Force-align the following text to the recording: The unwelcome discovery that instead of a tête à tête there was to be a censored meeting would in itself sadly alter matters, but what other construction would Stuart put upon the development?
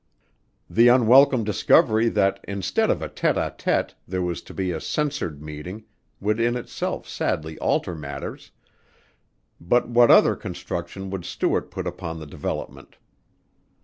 The 0.67 0.87
unwelcome 0.89 1.43
discovery 1.43 2.09
that 2.09 2.43
instead 2.47 2.89
of 2.89 3.03
a 3.03 3.07
tête 3.07 3.35
à 3.35 3.55
tête 3.55 3.93
there 4.07 4.23
was 4.23 4.41
to 4.41 4.51
be 4.51 4.71
a 4.71 4.81
censored 4.81 5.43
meeting 5.43 5.83
would 6.19 6.39
in 6.39 6.55
itself 6.55 7.07
sadly 7.07 7.59
alter 7.59 7.93
matters, 7.93 8.49
but 9.59 9.87
what 9.89 10.09
other 10.09 10.35
construction 10.35 11.11
would 11.11 11.23
Stuart 11.23 11.69
put 11.69 11.85
upon 11.85 12.19
the 12.19 12.25
development? 12.25 12.97